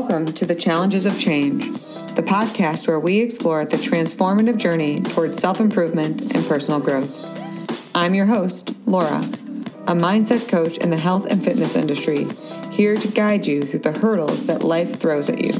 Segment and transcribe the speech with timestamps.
[0.00, 1.62] Welcome to the Challenges of Change,
[2.14, 7.22] the podcast where we explore the transformative journey towards self improvement and personal growth.
[7.94, 9.18] I'm your host, Laura,
[9.86, 12.26] a mindset coach in the health and fitness industry,
[12.70, 15.52] here to guide you through the hurdles that life throws at you.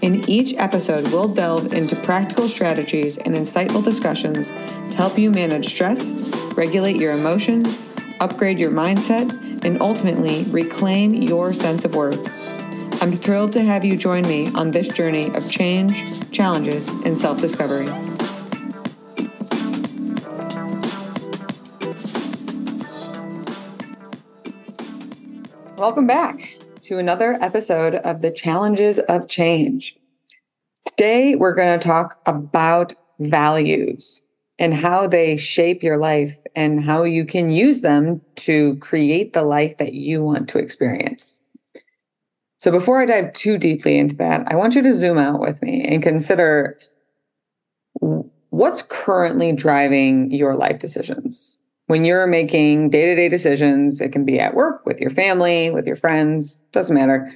[0.00, 4.50] In each episode, we'll delve into practical strategies and insightful discussions
[4.92, 6.20] to help you manage stress,
[6.54, 7.85] regulate your emotions,
[8.20, 12.28] upgrade your mindset, and ultimately reclaim your sense of worth.
[13.02, 17.40] I'm thrilled to have you join me on this journey of change, challenges, and self
[17.40, 17.86] discovery.
[25.76, 29.96] Welcome back to another episode of the Challenges of Change.
[30.86, 34.22] Today, we're going to talk about values
[34.58, 39.42] and how they shape your life and how you can use them to create the
[39.42, 41.40] life that you want to experience.
[42.58, 45.62] So, before I dive too deeply into that, I want you to zoom out with
[45.62, 46.78] me and consider
[48.50, 51.58] what's currently driving your life decisions.
[51.88, 55.70] When you're making day to day decisions, it can be at work, with your family,
[55.70, 57.30] with your friends, doesn't matter.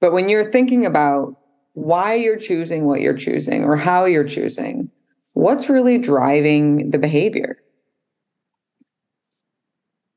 [0.00, 1.36] But when you're thinking about
[1.74, 4.90] why you're choosing what you're choosing or how you're choosing,
[5.34, 7.58] what's really driving the behavior?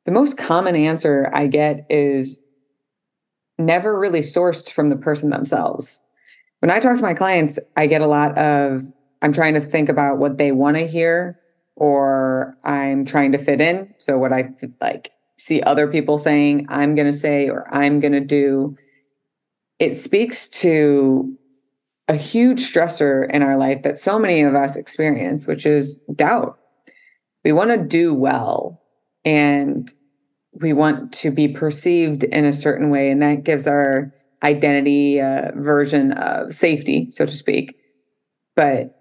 [0.09, 2.39] The most common answer I get is
[3.59, 5.99] never really sourced from the person themselves.
[6.61, 8.81] When I talk to my clients, I get a lot of
[9.21, 11.39] I'm trying to think about what they want to hear
[11.75, 13.93] or I'm trying to fit in.
[13.99, 14.49] So what I
[14.81, 18.75] like see other people saying, I'm going to say or I'm going to do,
[19.77, 21.37] it speaks to
[22.07, 26.57] a huge stressor in our life that so many of us experience, which is doubt.
[27.43, 28.81] We want to do well
[29.23, 29.93] and
[30.59, 35.19] we want to be perceived in a certain way, and that gives our identity
[35.55, 37.75] version of safety, so to speak.
[38.55, 38.95] But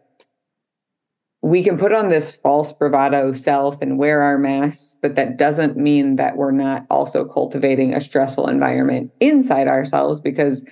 [1.43, 5.77] we can put on this false bravado self and wear our masks, but that doesn't
[5.77, 10.65] mean that we're not also cultivating a stressful environment inside ourselves because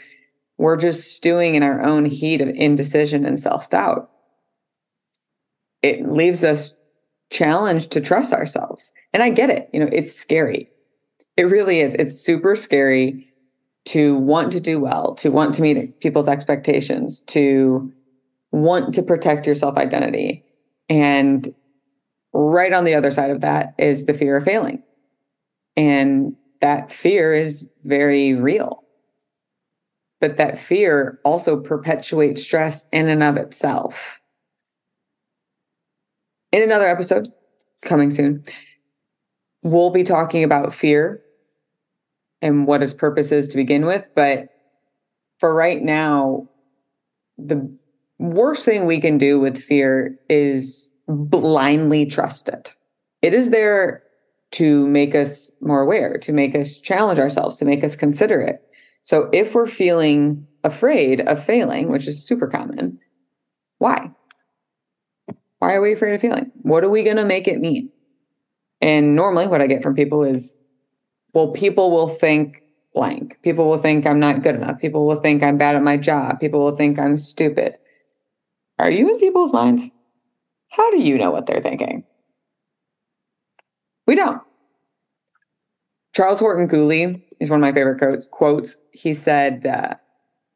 [0.58, 4.10] we're just stewing in our own heat of indecision and self doubt.
[5.82, 6.76] It leaves us
[7.30, 8.92] challenged to trust ourselves.
[9.12, 9.68] And I get it.
[9.72, 10.68] You know, it's scary.
[11.36, 11.94] It really is.
[11.94, 13.28] It's super scary
[13.86, 17.92] to want to do well, to want to meet people's expectations, to
[18.52, 20.44] want to protect your self identity.
[20.88, 21.54] And
[22.32, 24.82] right on the other side of that is the fear of failing.
[25.76, 28.82] And that fear is very real
[30.20, 34.20] but that fear also perpetuates stress in and of itself.
[36.52, 37.28] In another episode
[37.82, 38.44] coming soon,
[39.62, 41.22] we'll be talking about fear
[42.46, 44.04] and what its purpose is to begin with.
[44.14, 44.48] But
[45.38, 46.48] for right now,
[47.36, 47.68] the
[48.18, 52.74] worst thing we can do with fear is blindly trust it.
[53.22, 54.02] It is there
[54.52, 58.62] to make us more aware, to make us challenge ourselves, to make us consider it.
[59.04, 62.98] So if we're feeling afraid of failing, which is super common,
[63.78, 64.10] why?
[65.58, 66.50] Why are we afraid of failing?
[66.62, 67.90] What are we going to make it mean?
[68.80, 70.54] And normally, what I get from people is,
[71.36, 72.62] well, people will think
[72.94, 73.38] blank.
[73.42, 74.80] People will think I'm not good enough.
[74.80, 76.40] People will think I'm bad at my job.
[76.40, 77.74] People will think I'm stupid.
[78.78, 79.90] Are you in people's minds?
[80.70, 82.04] How do you know what they're thinking?
[84.06, 84.40] We don't.
[86.14, 88.24] Charles Horton Cooley is one of my favorite quotes.
[88.24, 88.78] quotes.
[88.92, 89.96] He said, uh,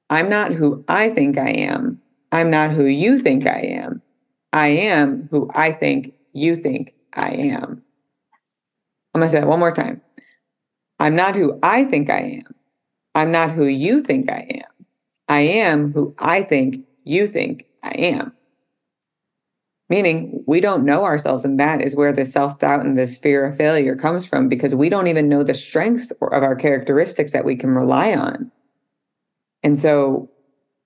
[0.09, 2.01] I'm not who I think I am.
[2.33, 4.01] I'm not who you think I am.
[4.55, 7.83] I am who I think you think I am.
[9.13, 10.01] I'm going to say that one more time.
[11.01, 12.55] I'm not who I think I am.
[13.15, 14.87] I'm not who you think I am.
[15.29, 18.33] I am who I think you think I am.
[19.89, 23.45] Meaning, we don't know ourselves, and that is where the self doubt and this fear
[23.47, 27.45] of failure comes from because we don't even know the strengths of our characteristics that
[27.45, 28.53] we can rely on.
[29.65, 30.31] And so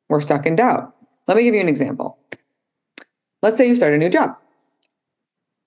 [0.09, 0.95] we're stuck in doubt.
[1.27, 2.19] Let me give you an example.
[3.43, 4.37] Let's say you start a new job.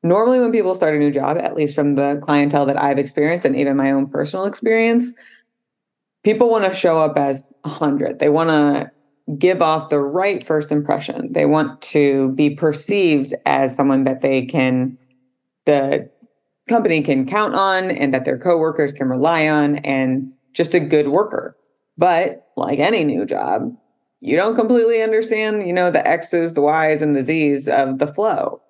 [0.08, 3.46] Normally, when people start a new job, at least from the clientele that I've experienced
[3.46, 5.12] and even my own personal experience,
[6.24, 8.20] people want to show up as 100.
[8.20, 8.90] They want to
[9.38, 11.34] give off the right first impression.
[11.34, 14.98] They want to be perceived as someone that they can,
[15.66, 16.10] the
[16.70, 21.10] company can count on and that their coworkers can rely on and just a good
[21.10, 21.58] worker.
[21.98, 23.76] But like any new job,
[24.22, 28.08] you don't completely understand, you know, the X's, the Y's, and the Z's of the
[28.08, 28.62] flow.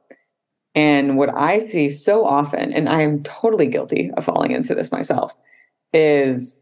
[0.78, 4.92] And what I see so often, and I am totally guilty of falling into this
[4.92, 5.36] myself,
[5.92, 6.60] is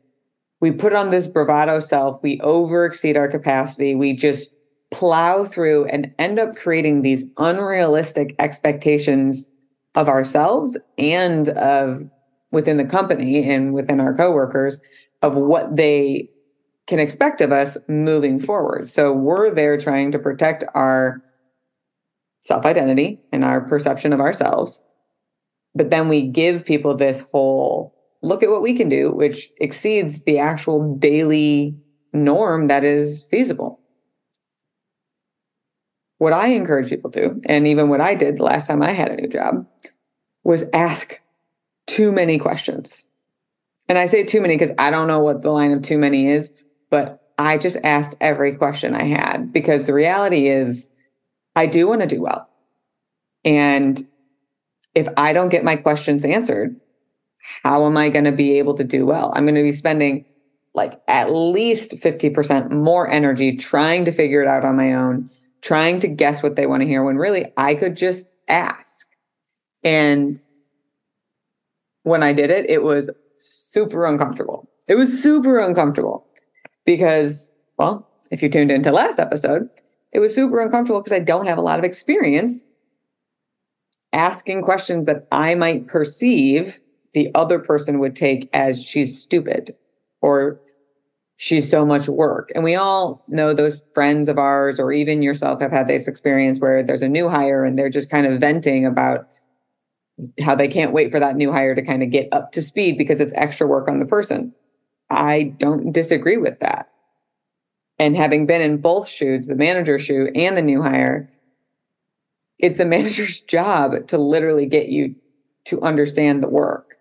[0.61, 4.51] we put on this bravado self, we over exceed our capacity, we just
[4.89, 9.49] plow through and end up creating these unrealistic expectations
[9.95, 12.09] of ourselves and of
[12.51, 14.79] within the company and within our coworkers
[15.23, 16.29] of what they
[16.87, 18.89] can expect of us moving forward.
[18.89, 21.21] So we're there trying to protect our
[22.45, 24.81] self identity and our perception of ourselves.
[25.73, 30.23] But then we give people this whole look at what we can do, which exceeds
[30.23, 31.75] the actual daily
[32.13, 33.81] norm that is feasible.
[36.17, 39.11] What I encourage people to, and even what I did the last time I had
[39.11, 39.67] a new job,
[40.43, 41.19] was ask
[41.87, 43.07] too many questions.
[43.89, 46.29] And I say too many because I don't know what the line of too many
[46.29, 46.51] is,
[46.89, 50.89] but I just asked every question I had because the reality is
[51.55, 52.49] I do want to do well.
[53.43, 54.05] And
[54.93, 56.75] if I don't get my questions answered,
[57.63, 59.31] how am I going to be able to do well?
[59.35, 60.25] I'm going to be spending
[60.73, 65.29] like at least 50% more energy trying to figure it out on my own,
[65.61, 69.07] trying to guess what they want to hear when really I could just ask.
[69.83, 70.39] And
[72.03, 74.69] when I did it, it was super uncomfortable.
[74.87, 76.27] It was super uncomfortable
[76.85, 79.69] because, well, if you tuned into last episode,
[80.15, 82.63] it was super uncomfortable because I don't have a lot of experience
[84.13, 86.79] asking questions that I might perceive
[87.13, 89.75] the other person would take as she's stupid
[90.21, 90.61] or
[91.35, 92.49] she's so much work.
[92.55, 96.59] And we all know those friends of ours, or even yourself, have had this experience
[96.59, 99.27] where there's a new hire and they're just kind of venting about
[100.39, 102.97] how they can't wait for that new hire to kind of get up to speed
[102.97, 104.53] because it's extra work on the person.
[105.09, 106.89] I don't disagree with that.
[107.97, 111.31] And having been in both shoes, the manager shoe and the new hire,
[112.59, 115.15] it's the manager's job to literally get you
[115.65, 116.95] to understand the work.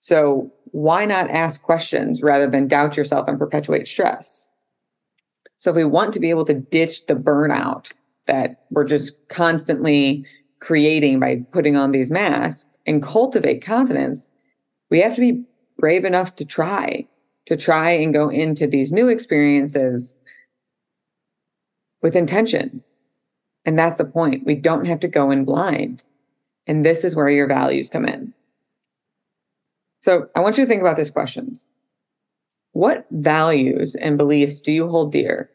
[0.00, 4.48] So why not ask questions rather than doubt yourself and perpetuate stress?
[5.58, 7.92] So if we want to be able to ditch the burnout
[8.26, 10.24] that we're just constantly
[10.60, 14.28] creating by putting on these masks and cultivate confidence,
[14.90, 15.44] we have to be
[15.78, 17.06] brave enough to try,
[17.46, 20.14] to try and go into these new experiences
[22.02, 22.82] with intention.
[23.64, 24.46] And that's the point.
[24.46, 26.04] We don't have to go in blind.
[26.66, 28.34] And this is where your values come in.
[30.00, 31.66] So I want you to think about these questions.
[32.72, 35.50] What values and beliefs do you hold dear?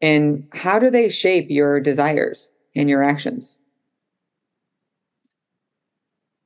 [0.00, 3.58] And how do they shape your desires and your actions?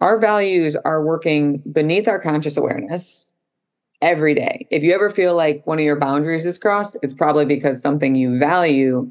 [0.01, 3.32] Our values are working beneath our conscious awareness
[4.03, 4.67] every day.
[4.71, 8.15] If you ever feel like one of your boundaries is crossed, it's probably because something
[8.15, 9.11] you value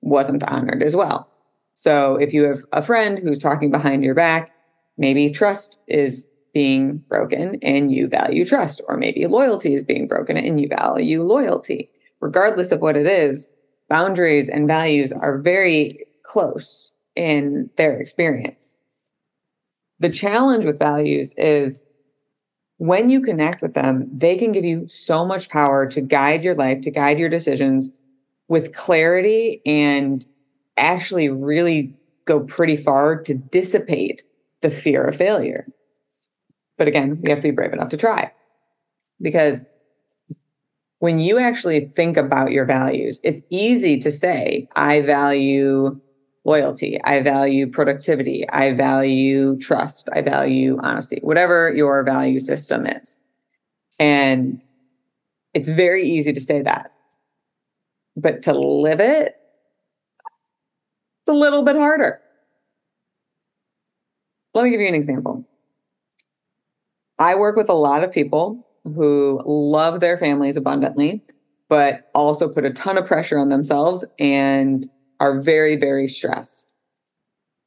[0.00, 1.28] wasn't honored as well.
[1.74, 4.52] So if you have a friend who's talking behind your back,
[4.96, 10.36] maybe trust is being broken and you value trust, or maybe loyalty is being broken
[10.36, 11.90] and you value loyalty.
[12.20, 13.48] Regardless of what it is,
[13.88, 18.76] boundaries and values are very close in their experience.
[20.00, 21.84] The challenge with values is
[22.78, 26.54] when you connect with them, they can give you so much power to guide your
[26.54, 27.90] life, to guide your decisions
[28.48, 30.24] with clarity and
[30.76, 31.94] actually really
[32.24, 34.22] go pretty far to dissipate
[34.62, 35.66] the fear of failure.
[36.76, 38.32] But again, we have to be brave enough to try
[39.20, 39.66] because
[41.00, 46.00] when you actually think about your values, it's easy to say, I value
[46.48, 46.98] loyalty.
[47.04, 48.48] I value productivity.
[48.48, 50.08] I value trust.
[50.14, 53.18] I value honesty, whatever your value system is.
[53.98, 54.60] And
[55.52, 56.92] it's very easy to say that.
[58.16, 59.36] But to live it,
[61.20, 62.20] it's a little bit harder.
[64.54, 65.46] Let me give you an example.
[67.18, 71.22] I work with a lot of people who love their families abundantly,
[71.68, 74.88] but also put a ton of pressure on themselves and
[75.20, 76.72] are very, very stressed.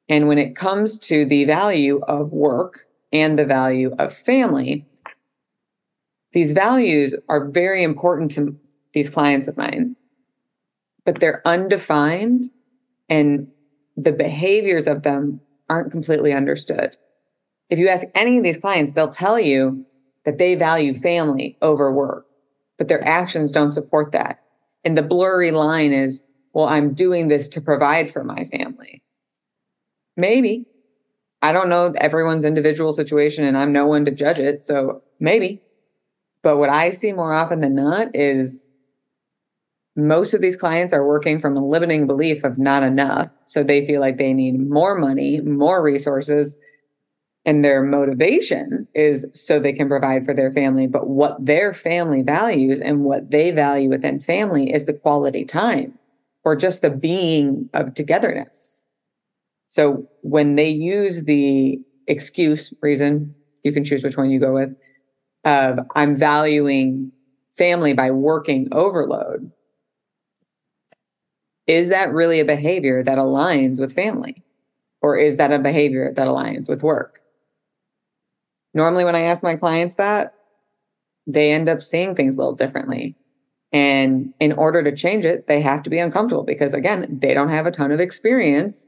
[0.10, 4.86] And when it comes to the value of work and the value of family,
[6.34, 8.56] these values are very important to
[8.94, 9.96] these clients of mine,
[11.06, 12.46] but they're undefined
[13.10, 13.48] and
[13.98, 15.40] the behaviors of them
[15.70, 16.96] aren't completely understood.
[17.70, 19.86] If you ask any of these clients, they'll tell you
[20.26, 22.26] that they value family over work,
[22.78, 24.42] but their actions don't support that.
[24.84, 26.22] And the blurry line is
[26.54, 29.02] well, I'm doing this to provide for my family.
[30.18, 30.66] Maybe.
[31.42, 34.62] I don't know everyone's individual situation and I'm no one to judge it.
[34.62, 35.62] So maybe.
[36.44, 38.68] But what I see more often than not is
[39.96, 43.30] most of these clients are working from a limiting belief of not enough.
[43.48, 46.58] So they feel like they need more money, more resources,
[47.44, 50.88] and their motivation is so they can provide for their family.
[50.88, 55.98] But what their family values and what they value within family is the quality time
[56.44, 58.84] or just the being of togetherness.
[59.70, 63.34] So when they use the excuse reason,
[63.64, 64.76] you can choose which one you go with,
[65.46, 67.12] of I'm valuing
[67.58, 69.52] family by working overload.
[71.68, 74.44] Is that really a behavior that aligns with family?
[75.02, 77.22] Or is that a behavior that aligns with work?
[78.74, 80.34] Normally, when I ask my clients that,
[81.28, 83.16] they end up seeing things a little differently.
[83.74, 87.50] And in order to change it, they have to be uncomfortable because, again, they don't
[87.50, 88.86] have a ton of experience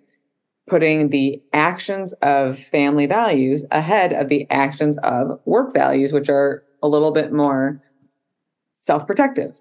[0.68, 6.64] putting the actions of family values ahead of the actions of work values, which are
[6.82, 7.82] a little bit more
[8.80, 9.56] self protective.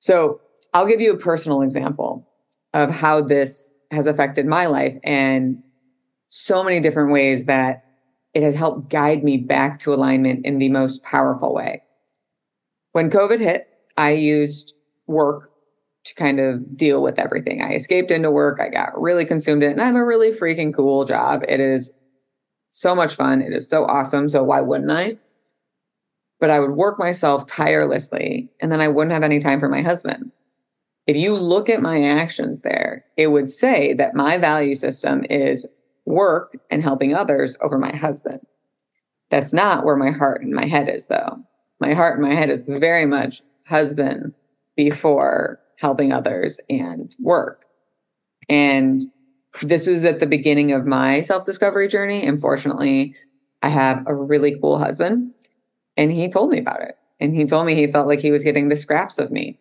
[0.00, 0.40] So,
[0.74, 2.28] I'll give you a personal example
[2.74, 5.62] of how this has affected my life and
[6.28, 7.84] so many different ways that
[8.34, 11.82] it has helped guide me back to alignment in the most powerful way.
[12.92, 14.74] When COVID hit, I used
[15.06, 15.50] work
[16.04, 17.62] to kind of deal with everything.
[17.62, 18.60] I escaped into work.
[18.60, 19.72] I got really consumed in it.
[19.72, 21.44] And I have a really freaking cool job.
[21.48, 21.90] It is
[22.70, 23.42] so much fun.
[23.42, 24.28] It is so awesome.
[24.28, 25.16] So why wouldn't I?
[26.40, 29.82] But I would work myself tirelessly and then I wouldn't have any time for my
[29.82, 30.30] husband.
[31.06, 35.66] If you look at my actions there, it would say that my value system is
[36.04, 38.40] work and helping others over my husband.
[39.30, 41.42] That's not where my heart and my head is, though.
[41.80, 44.34] My heart and my head is very much husband
[44.76, 47.66] before helping others and work.
[48.48, 49.04] And
[49.62, 52.26] this was at the beginning of my self discovery journey.
[52.26, 53.14] Unfortunately,
[53.62, 55.32] I have a really cool husband,
[55.96, 56.96] and he told me about it.
[57.20, 59.58] And he told me he felt like he was getting the scraps of me.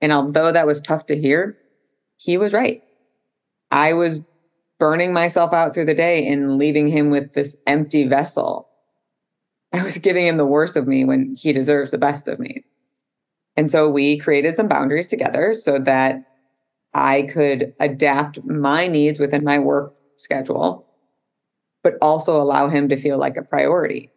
[0.00, 1.56] And although that was tough to hear,
[2.16, 2.82] he was right.
[3.70, 4.20] I was
[4.78, 8.68] burning myself out through the day and leaving him with this empty vessel.
[9.74, 12.64] I was giving him the worst of me when he deserves the best of me.
[13.56, 16.22] And so we created some boundaries together so that
[16.94, 20.86] I could adapt my needs within my work schedule,
[21.82, 24.10] but also allow him to feel like a priority.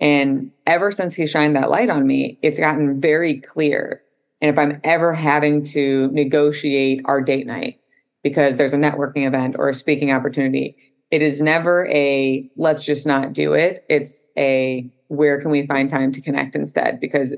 [0.00, 4.00] And ever since he shined that light on me, it's gotten very clear.
[4.40, 7.80] And if I'm ever having to negotiate our date night
[8.22, 10.74] because there's a networking event or a speaking opportunity,
[11.10, 13.84] it is never a let's just not do it.
[13.88, 17.00] It's a where can we find time to connect instead?
[17.00, 17.34] Because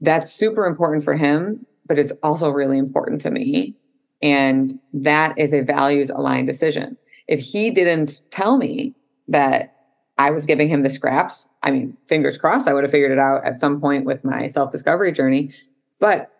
[0.00, 3.76] that's super important for him, but it's also really important to me.
[4.22, 6.96] And that is a values aligned decision.
[7.26, 8.94] If he didn't tell me
[9.28, 9.74] that
[10.18, 13.18] I was giving him the scraps, I mean, fingers crossed, I would have figured it
[13.18, 15.52] out at some point with my self discovery journey.
[15.98, 16.30] But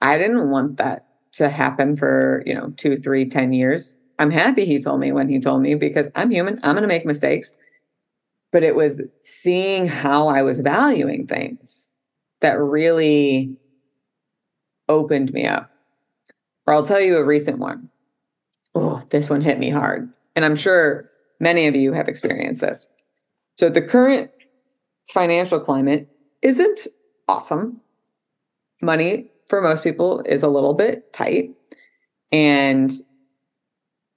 [0.00, 3.94] I didn't want that to happen for, you know, two, three, ten years.
[4.18, 6.58] I'm happy he told me when he told me because I'm human.
[6.62, 7.54] I'm going to make mistakes.
[8.50, 11.88] But it was seeing how I was valuing things
[12.40, 13.56] that really
[14.88, 15.70] opened me up.
[16.66, 17.88] Or I'll tell you a recent one.
[18.74, 20.08] Oh, this one hit me hard.
[20.34, 21.10] And I'm sure
[21.40, 22.88] many of you have experienced this.
[23.56, 24.30] So the current
[25.08, 26.08] financial climate
[26.42, 26.86] isn't
[27.28, 27.80] awesome.
[28.80, 31.50] Money for most people is a little bit tight.
[32.30, 32.92] And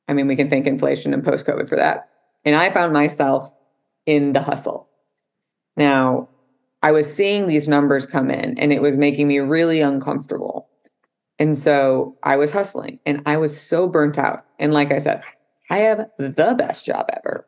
[0.08, 2.10] I mean, we can thank inflation and post COVID for that.
[2.44, 3.54] And I found myself
[4.06, 4.90] in the hustle.
[5.78, 6.28] Now,
[6.84, 10.68] I was seeing these numbers come in and it was making me really uncomfortable.
[11.38, 14.46] And so I was hustling and I was so burnt out.
[14.60, 15.24] And like I said,
[15.70, 17.48] I have the best job ever.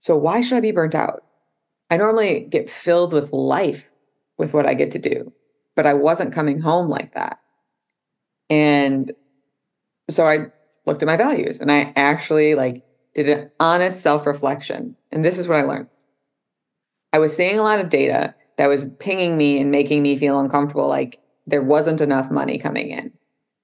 [0.00, 1.24] So why should I be burnt out?
[1.90, 3.90] I normally get filled with life
[4.38, 5.32] with what I get to do,
[5.76, 7.40] but I wasn't coming home like that.
[8.50, 9.12] And
[10.10, 10.46] so I
[10.86, 14.96] looked at my values and I actually like did an honest self-reflection.
[15.12, 15.88] And this is what I learned.
[17.12, 20.38] I was seeing a lot of data that was pinging me and making me feel
[20.38, 23.12] uncomfortable, like there wasn't enough money coming in.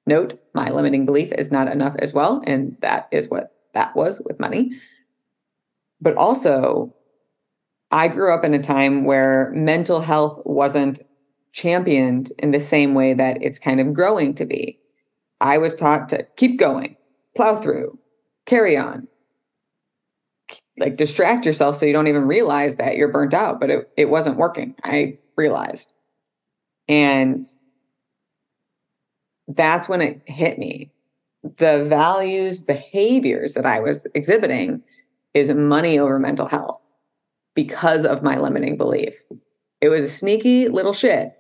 [0.07, 2.43] Note, my limiting belief is not enough as well.
[2.47, 4.73] And that is what that was with money.
[6.01, 6.95] But also,
[7.91, 11.01] I grew up in a time where mental health wasn't
[11.53, 14.79] championed in the same way that it's kind of growing to be.
[15.41, 16.97] I was taught to keep going,
[17.37, 17.99] plow through,
[18.47, 19.09] carry on,
[20.79, 24.11] like distract yourself so you don't even realize that you're burnt out but it, it
[24.11, 25.93] wasn't working i realized.
[26.89, 27.47] And
[29.47, 30.91] that's when it hit me.
[31.57, 34.83] The values behaviors that i was exhibiting
[35.35, 36.81] is money over mental health
[37.55, 39.15] because of my limiting belief.
[39.81, 41.33] It was a sneaky little shit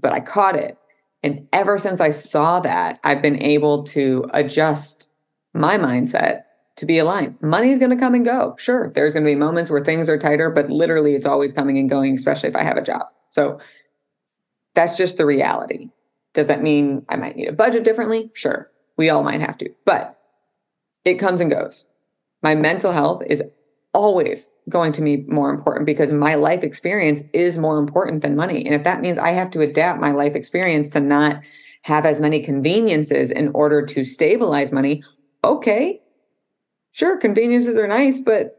[0.00, 0.76] but I caught it.
[1.22, 5.08] And ever since I saw that, I've been able to adjust
[5.56, 6.42] my mindset
[6.76, 7.40] to be aligned.
[7.40, 8.54] Money is going to come and go.
[8.58, 11.78] Sure, there's going to be moments where things are tighter, but literally it's always coming
[11.78, 13.06] and going, especially if I have a job.
[13.30, 13.58] So
[14.74, 15.88] that's just the reality.
[16.34, 18.30] Does that mean I might need a budget differently?
[18.34, 20.18] Sure, we all might have to, but
[21.04, 21.86] it comes and goes.
[22.42, 23.42] My mental health is
[23.94, 28.64] always going to be more important because my life experience is more important than money.
[28.66, 31.40] And if that means I have to adapt my life experience to not
[31.82, 35.02] have as many conveniences in order to stabilize money,
[35.54, 36.00] okay.
[36.92, 38.56] Sure, conveniences are nice, but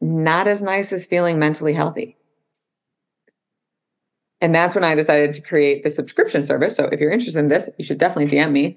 [0.00, 2.16] not as nice as feeling mentally healthy.
[4.40, 6.76] And that's when I decided to create the subscription service.
[6.76, 8.76] So if you're interested in this, you should definitely DM me.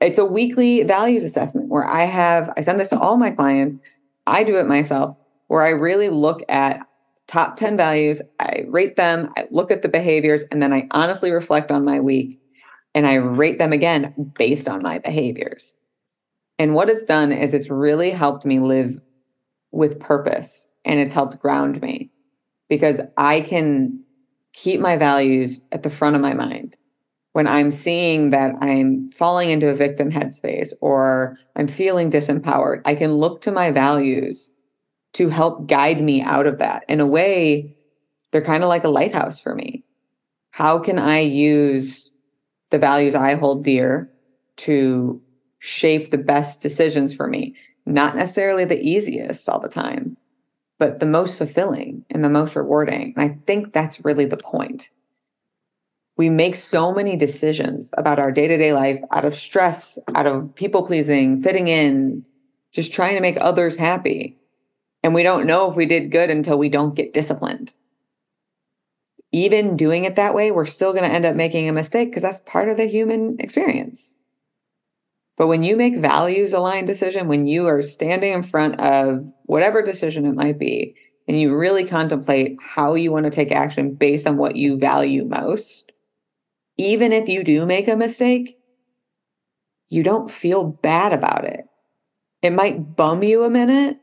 [0.00, 3.76] It's a weekly values assessment where I have, I send this to all my clients.
[4.26, 5.16] I do it myself,
[5.48, 6.80] where I really look at
[7.26, 11.32] top 10 values, I rate them, I look at the behaviors, and then I honestly
[11.32, 12.40] reflect on my week
[12.96, 15.76] and I rate them again based on my behaviors.
[16.58, 18.98] And what it's done is it's really helped me live
[19.70, 22.10] with purpose and it's helped ground me
[22.70, 24.02] because I can
[24.54, 26.74] keep my values at the front of my mind.
[27.32, 32.94] When I'm seeing that I'm falling into a victim headspace or I'm feeling disempowered, I
[32.94, 34.48] can look to my values
[35.12, 36.84] to help guide me out of that.
[36.88, 37.76] In a way,
[38.32, 39.84] they're kind of like a lighthouse for me.
[40.50, 42.05] How can I use
[42.70, 44.10] the values I hold dear
[44.56, 45.20] to
[45.58, 47.54] shape the best decisions for me?
[47.86, 50.16] Not necessarily the easiest all the time,
[50.78, 53.14] but the most fulfilling and the most rewarding.
[53.16, 54.90] And I think that's really the point.
[56.16, 60.26] We make so many decisions about our day to day life out of stress, out
[60.26, 62.24] of people pleasing, fitting in,
[62.72, 64.36] just trying to make others happy.
[65.02, 67.74] And we don't know if we did good until we don't get disciplined.
[69.36, 72.22] Even doing it that way, we're still going to end up making a mistake because
[72.22, 74.14] that's part of the human experience.
[75.36, 79.82] But when you make values aligned decision, when you are standing in front of whatever
[79.82, 80.94] decision it might be,
[81.28, 85.26] and you really contemplate how you want to take action based on what you value
[85.26, 85.92] most,
[86.78, 88.56] even if you do make a mistake,
[89.90, 91.66] you don't feel bad about it.
[92.40, 93.98] It might bum you a minute,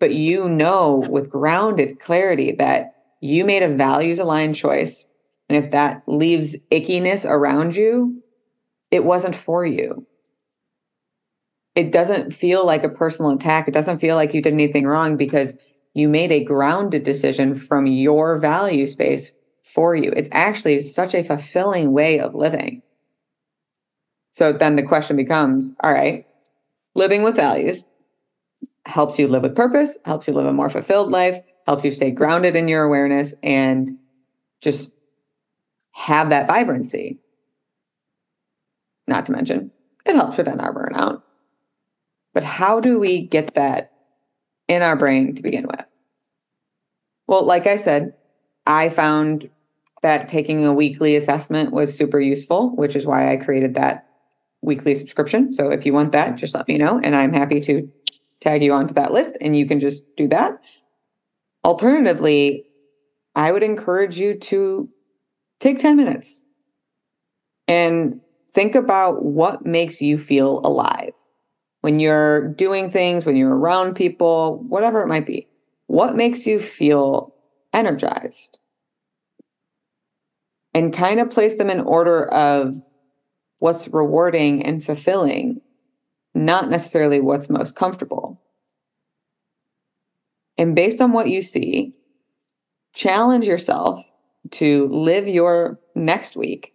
[0.00, 5.08] but you know with grounded clarity that you made a values aligned choice.
[5.48, 8.22] And if that leaves ickiness around you,
[8.90, 10.06] it wasn't for you.
[11.74, 13.68] It doesn't feel like a personal attack.
[13.68, 15.56] It doesn't feel like you did anything wrong because
[15.94, 20.12] you made a grounded decision from your value space for you.
[20.16, 22.82] It's actually such a fulfilling way of living.
[24.34, 26.26] So then the question becomes all right,
[26.94, 27.84] living with values
[28.88, 32.10] helps you live with purpose, helps you live a more fulfilled life, helps you stay
[32.10, 33.98] grounded in your awareness and
[34.62, 34.90] just
[35.92, 37.18] have that vibrancy.
[39.06, 39.70] Not to mention,
[40.06, 41.20] it helps prevent our burnout.
[42.32, 43.92] But how do we get that
[44.66, 45.84] in our brain to begin with?
[47.26, 48.14] Well, like I said,
[48.66, 49.50] I found
[50.00, 54.06] that taking a weekly assessment was super useful, which is why I created that
[54.62, 55.52] weekly subscription.
[55.52, 57.92] So if you want that, just let me know and I'm happy to
[58.40, 60.58] tag you onto that list and you can just do that.
[61.64, 62.64] Alternatively,
[63.34, 64.88] I would encourage you to
[65.60, 66.42] take 10 minutes
[67.66, 71.14] and think about what makes you feel alive
[71.80, 75.46] when you're doing things, when you're around people, whatever it might be.
[75.86, 77.34] What makes you feel
[77.72, 78.58] energized?
[80.74, 82.74] And kind of place them in order of
[83.58, 85.60] what's rewarding and fulfilling,
[86.34, 88.40] not necessarily what's most comfortable.
[90.58, 91.94] And based on what you see,
[92.92, 94.02] challenge yourself
[94.50, 96.74] to live your next week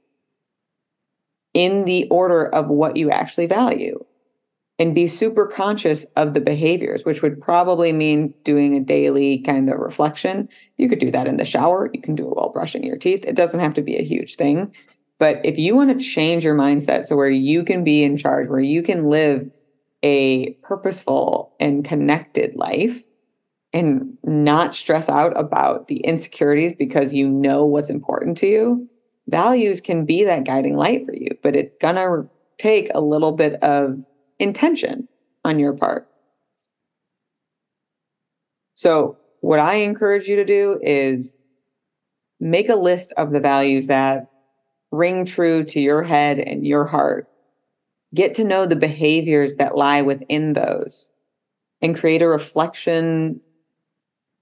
[1.53, 4.03] in the order of what you actually value
[4.79, 9.69] and be super conscious of the behaviors, which would probably mean doing a daily kind
[9.69, 10.49] of reflection.
[10.77, 11.91] You could do that in the shower.
[11.93, 13.23] You can do it while brushing your teeth.
[13.25, 14.73] It doesn't have to be a huge thing.
[15.19, 18.49] But if you want to change your mindset so where you can be in charge,
[18.49, 19.49] where you can live
[20.01, 23.03] a purposeful and connected life
[23.73, 28.87] and not stress out about the insecurities because you know what's important to you,
[29.27, 31.29] values can be that guiding light for you.
[31.41, 34.05] But it's to take a little bit of
[34.39, 35.07] intention
[35.43, 36.07] on your part.
[38.75, 41.39] So, what I encourage you to do is
[42.39, 44.29] make a list of the values that
[44.91, 47.27] ring true to your head and your heart.
[48.13, 51.09] Get to know the behaviors that lie within those
[51.81, 53.41] and create a reflection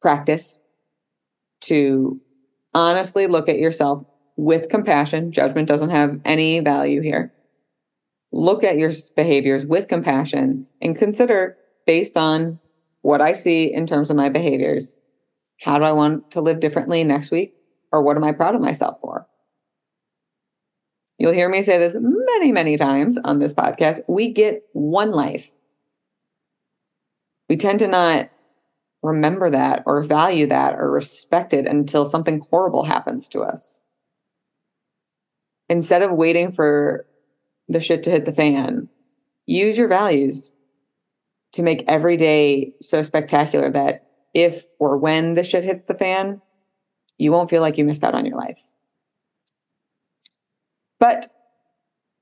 [0.01, 0.57] practice
[1.61, 2.19] to
[2.73, 4.03] honestly look at yourself
[4.37, 5.31] with compassion.
[5.31, 7.33] Judgment doesn't have any value here.
[8.31, 12.59] Look at your behaviors with compassion and consider based on
[13.01, 14.97] what I see in terms of my behaviors,
[15.59, 17.55] how do I want to live differently next week?
[17.91, 19.27] Or what am I proud of myself for?
[21.17, 23.99] You'll hear me say this many, many times on this podcast.
[24.07, 25.51] We get one life.
[27.49, 28.29] We tend to not
[29.03, 33.81] remember that or value that or respect it until something horrible happens to us.
[35.69, 37.05] Instead of waiting for
[37.67, 38.89] the shit to hit the fan,
[39.45, 40.53] use your values
[41.53, 46.41] to make every day so spectacular that if or when the shit hits the fan,
[47.17, 48.61] you won't feel like you missed out on your life.
[50.99, 51.31] But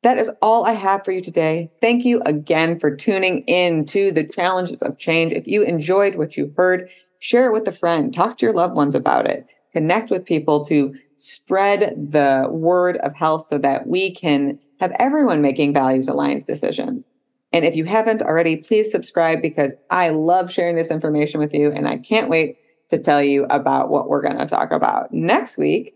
[0.01, 1.69] that is all I have for you today.
[1.81, 5.33] Thank you again for tuning in to the challenges of change.
[5.33, 8.75] If you enjoyed what you heard, share it with a friend, talk to your loved
[8.75, 14.11] ones about it, connect with people to spread the word of health so that we
[14.11, 17.05] can have everyone making values aligned decisions.
[17.51, 21.71] And if you haven't already, please subscribe because I love sharing this information with you
[21.71, 22.57] and I can't wait
[22.89, 25.95] to tell you about what we're going to talk about next week,